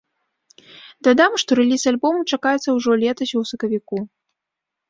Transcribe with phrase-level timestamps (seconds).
[1.07, 3.97] Дадам, што рэліз альбому чакаецца ўжо летась у сакавіку.